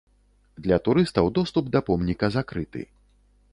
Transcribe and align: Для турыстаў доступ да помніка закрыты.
Для 0.67 0.79
турыстаў 0.87 1.29
доступ 1.37 1.69
да 1.77 1.83
помніка 1.91 2.33
закрыты. 2.39 2.81